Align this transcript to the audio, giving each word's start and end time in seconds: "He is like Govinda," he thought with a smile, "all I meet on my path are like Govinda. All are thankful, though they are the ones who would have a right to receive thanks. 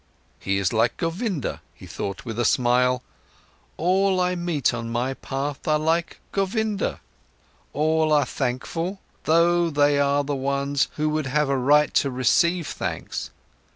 "He 0.39 0.57
is 0.57 0.73
like 0.73 0.97
Govinda," 0.97 1.61
he 1.75 1.85
thought 1.85 2.25
with 2.25 2.39
a 2.39 2.43
smile, 2.43 3.03
"all 3.77 4.19
I 4.19 4.33
meet 4.33 4.73
on 4.73 4.89
my 4.91 5.13
path 5.13 5.67
are 5.67 5.77
like 5.77 6.19
Govinda. 6.31 7.01
All 7.71 8.11
are 8.11 8.25
thankful, 8.25 8.99
though 9.25 9.69
they 9.69 9.99
are 9.99 10.23
the 10.23 10.33
ones 10.35 10.87
who 10.95 11.07
would 11.09 11.27
have 11.27 11.49
a 11.49 11.55
right 11.55 11.93
to 11.93 12.09
receive 12.09 12.65
thanks. 12.65 13.29